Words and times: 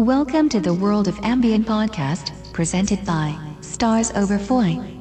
Welcome 0.00 0.48
to 0.48 0.60
the 0.60 0.72
World 0.72 1.08
of 1.08 1.18
Ambient 1.22 1.66
podcast, 1.66 2.32
presented 2.54 3.04
by 3.04 3.36
Stars 3.60 4.10
Over 4.12 4.38
Foy. 4.38 4.99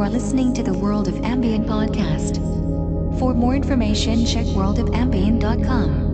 You 0.00 0.06
are 0.06 0.08
listening 0.08 0.54
to 0.54 0.62
the 0.62 0.72
World 0.72 1.08
of 1.08 1.24
Ambient 1.26 1.66
podcast. 1.66 2.38
For 3.18 3.34
more 3.34 3.54
information, 3.54 4.24
check 4.24 4.46
worldofambient.com. 4.46 6.09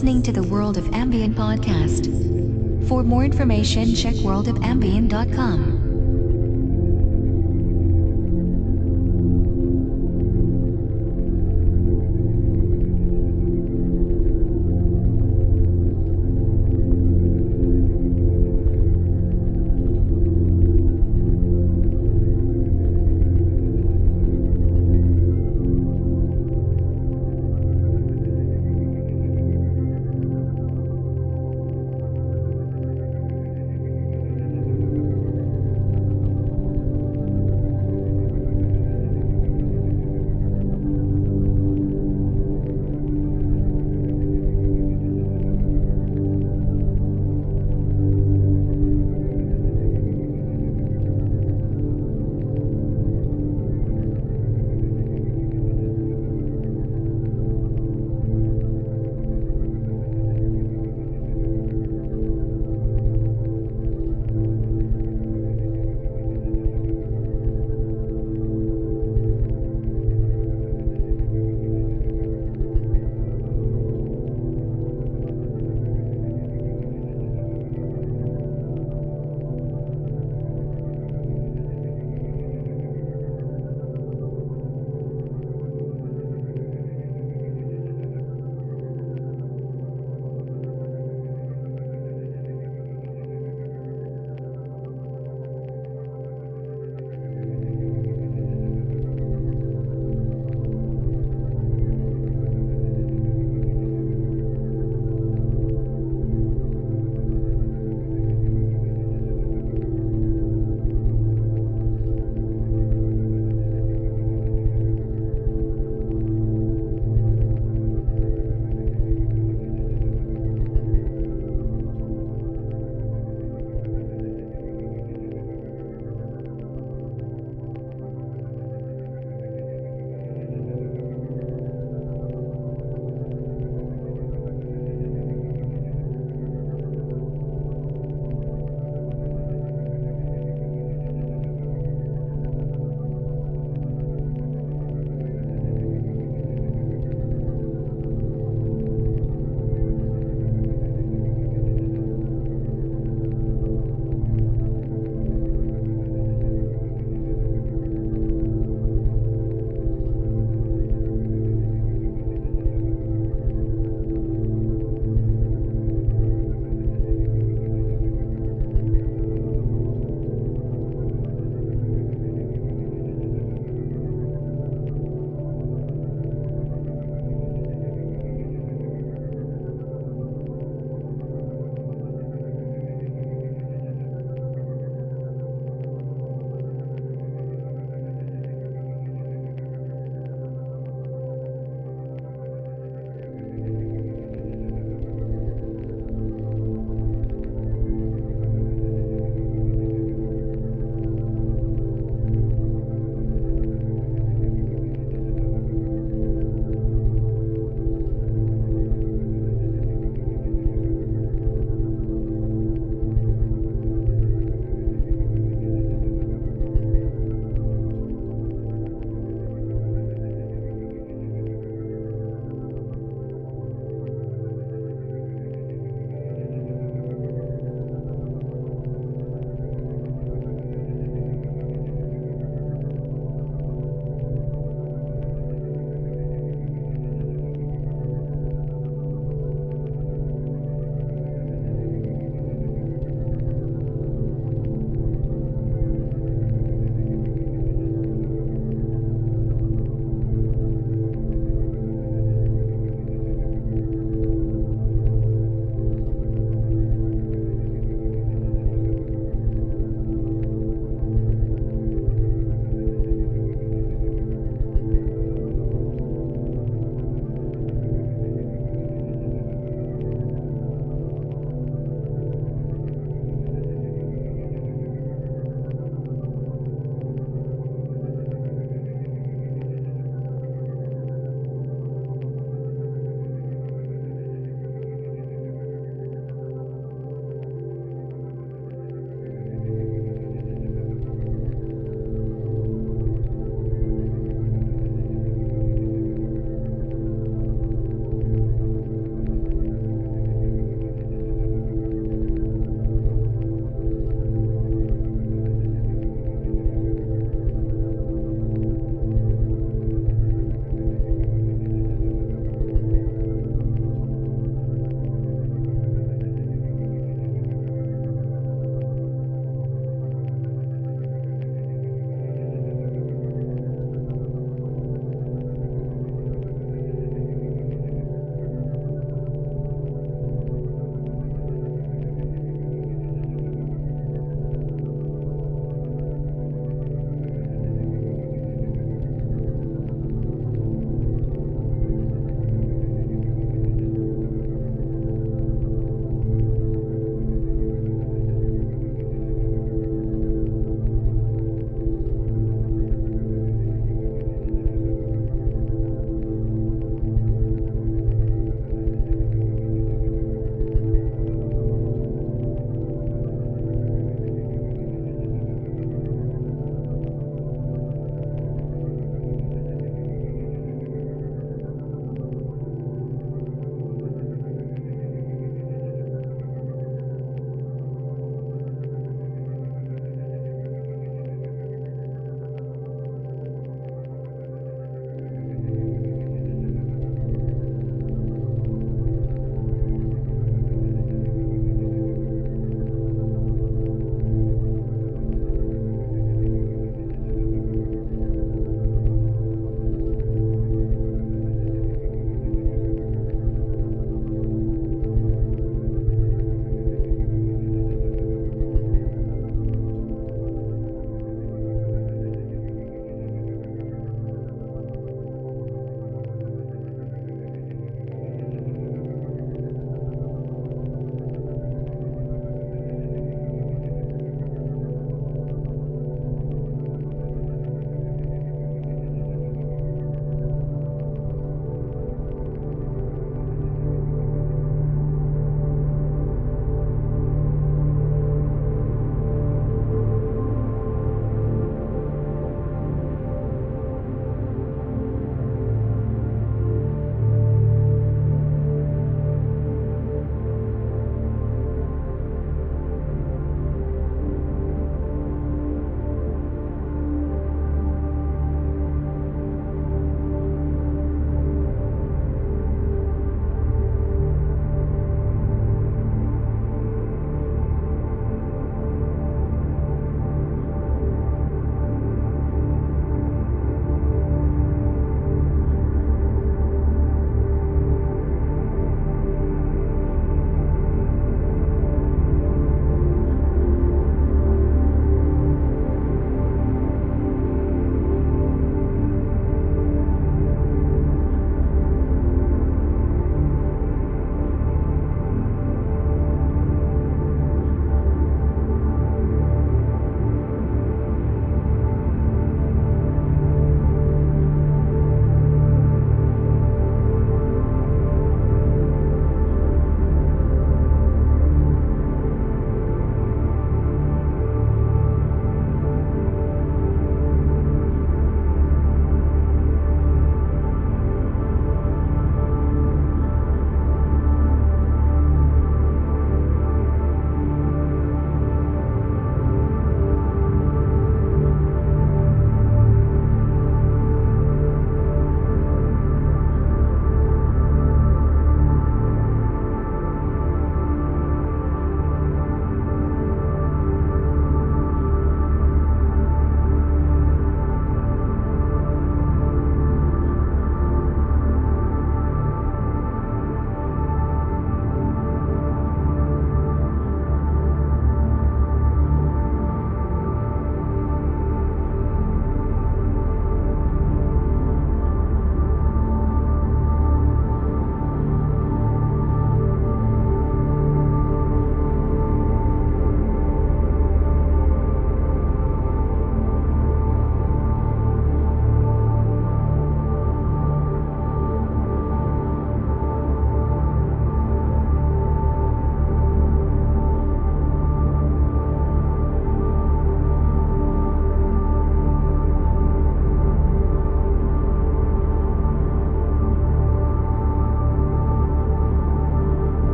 listening 0.00 0.22
to 0.22 0.32
the 0.32 0.42
World 0.44 0.78
of 0.78 0.94
Ambient 0.94 1.36
podcast. 1.36 2.08
For 2.88 3.02
more 3.02 3.22
information, 3.22 3.94
check 3.94 4.14
worldofambient.com. 4.14 5.79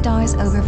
stars 0.00 0.34
over 0.36 0.62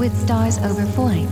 with 0.00 0.18
stars 0.24 0.56
overflowing. 0.60 1.29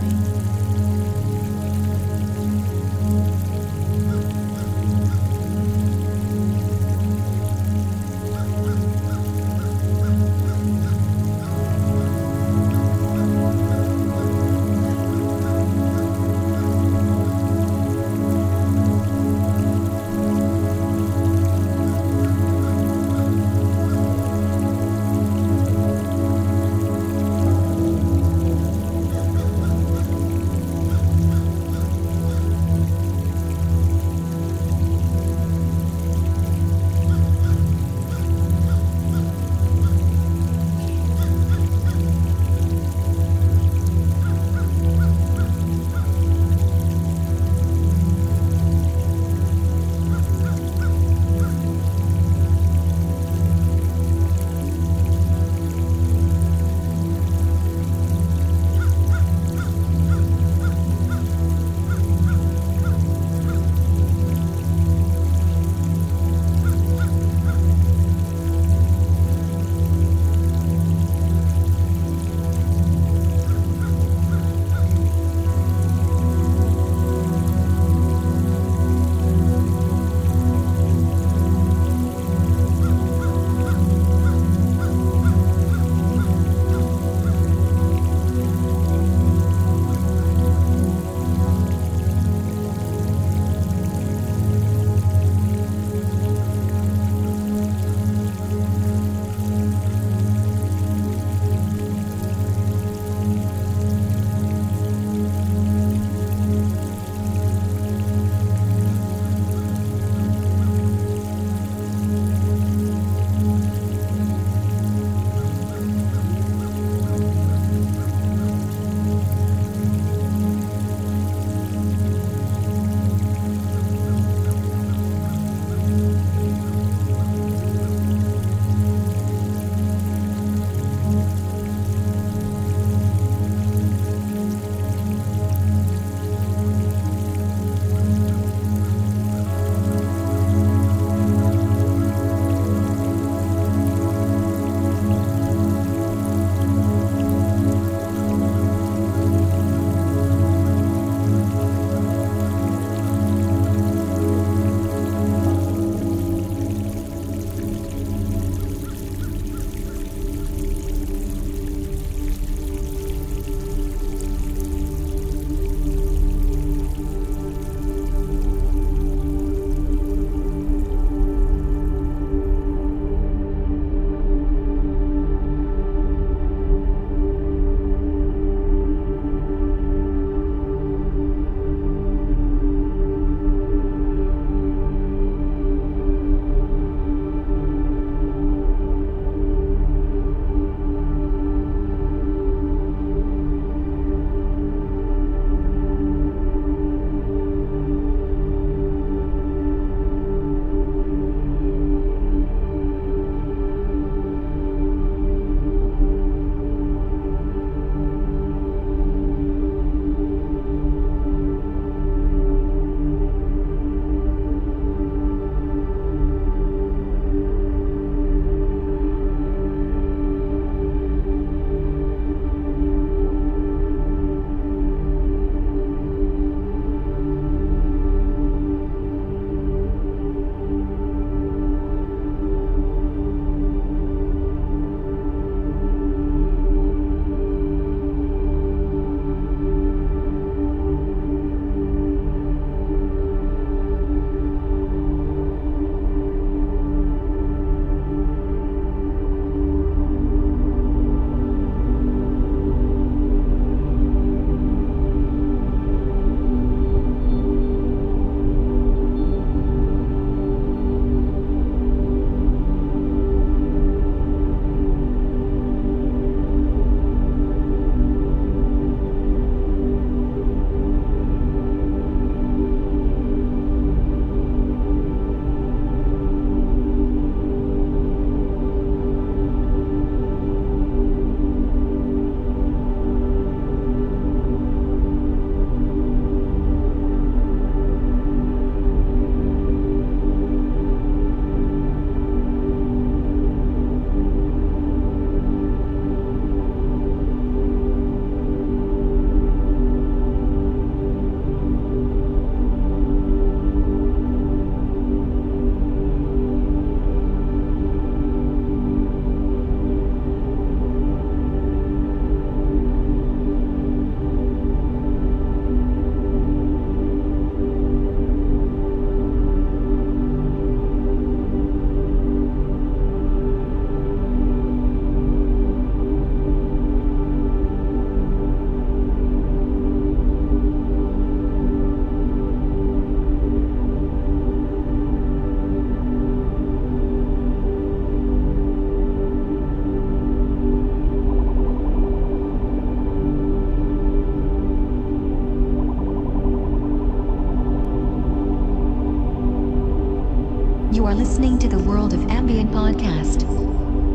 Are 351.09 351.15
listening 351.15 351.57
to 351.57 351.67
the 351.67 351.79
World 351.79 352.13
of 352.13 352.21
Ambient 352.29 352.69
podcast. 352.69 353.41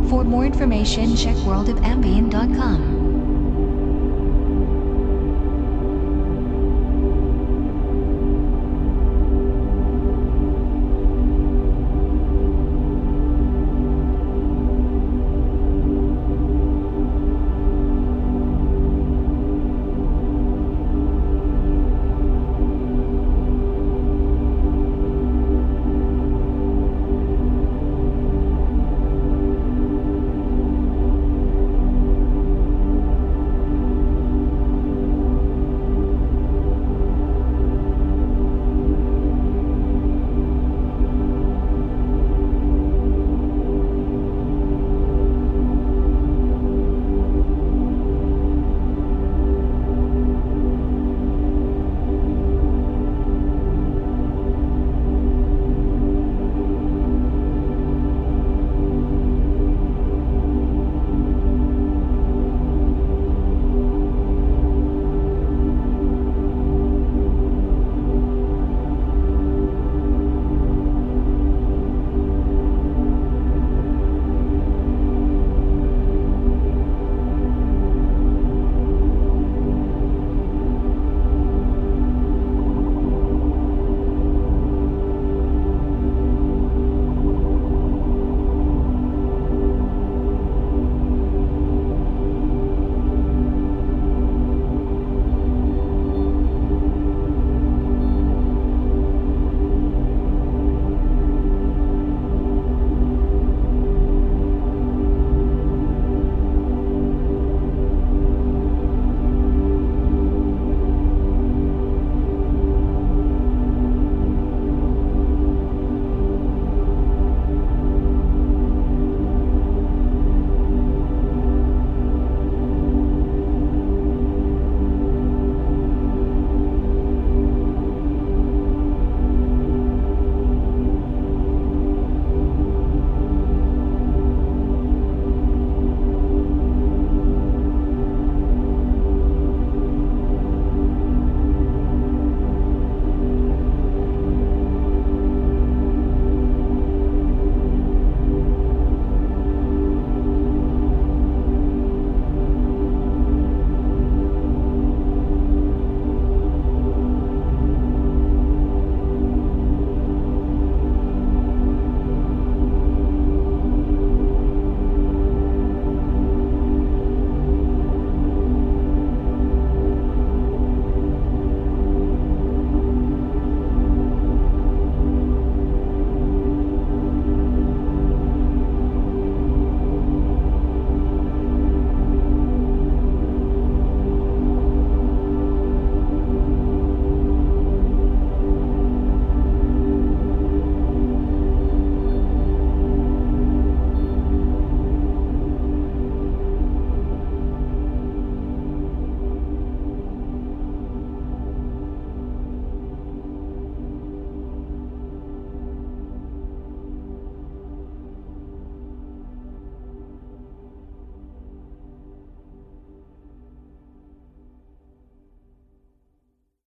For 0.09 0.23
more 0.23 0.47
information, 0.47 1.17
check 1.17 1.35
worldofambient.com. 1.39 2.94